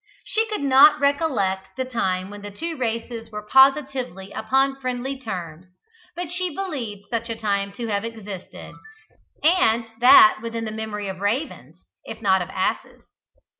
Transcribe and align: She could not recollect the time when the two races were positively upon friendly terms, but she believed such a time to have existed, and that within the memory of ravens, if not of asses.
She 0.25 0.47
could 0.47 0.63
not 0.63 0.99
recollect 0.99 1.77
the 1.77 1.85
time 1.85 2.31
when 2.31 2.41
the 2.41 2.49
two 2.49 2.75
races 2.75 3.29
were 3.31 3.43
positively 3.45 4.31
upon 4.31 4.81
friendly 4.81 5.19
terms, 5.19 5.67
but 6.15 6.31
she 6.31 6.55
believed 6.55 7.05
such 7.11 7.29
a 7.29 7.35
time 7.35 7.71
to 7.73 7.85
have 7.85 8.03
existed, 8.03 8.73
and 9.43 9.85
that 9.99 10.39
within 10.41 10.65
the 10.65 10.71
memory 10.71 11.07
of 11.07 11.19
ravens, 11.19 11.79
if 12.03 12.19
not 12.19 12.41
of 12.41 12.49
asses. 12.49 13.03